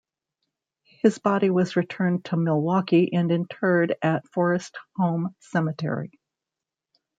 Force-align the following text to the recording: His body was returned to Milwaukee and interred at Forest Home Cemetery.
His 1.03 1.19
body 1.19 1.51
was 1.51 1.75
returned 1.75 2.25
to 2.25 2.35
Milwaukee 2.35 3.13
and 3.13 3.31
interred 3.31 3.97
at 4.01 4.27
Forest 4.29 4.79
Home 4.95 5.35
Cemetery. 5.37 6.19